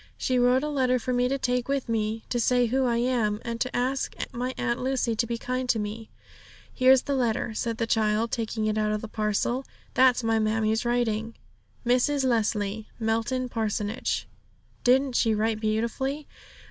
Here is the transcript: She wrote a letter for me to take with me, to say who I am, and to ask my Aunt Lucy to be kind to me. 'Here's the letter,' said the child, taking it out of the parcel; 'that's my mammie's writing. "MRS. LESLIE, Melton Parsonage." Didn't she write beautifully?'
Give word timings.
She 0.17 0.39
wrote 0.39 0.63
a 0.63 0.67
letter 0.69 0.97
for 0.97 1.13
me 1.13 1.27
to 1.27 1.37
take 1.37 1.67
with 1.67 1.87
me, 1.87 2.23
to 2.29 2.39
say 2.39 2.65
who 2.65 2.85
I 2.85 2.97
am, 2.97 3.39
and 3.45 3.61
to 3.61 3.75
ask 3.75 4.15
my 4.31 4.55
Aunt 4.57 4.79
Lucy 4.81 5.15
to 5.15 5.27
be 5.27 5.37
kind 5.37 5.69
to 5.69 5.77
me. 5.77 6.09
'Here's 6.73 7.03
the 7.03 7.13
letter,' 7.13 7.53
said 7.53 7.77
the 7.77 7.85
child, 7.85 8.31
taking 8.31 8.65
it 8.65 8.79
out 8.79 8.91
of 8.91 9.01
the 9.01 9.07
parcel; 9.07 9.63
'that's 9.93 10.23
my 10.23 10.39
mammie's 10.39 10.85
writing. 10.85 11.35
"MRS. 11.85 12.23
LESLIE, 12.25 12.87
Melton 12.99 13.47
Parsonage." 13.47 14.27
Didn't 14.83 15.13
she 15.15 15.35
write 15.35 15.59
beautifully?' 15.59 16.27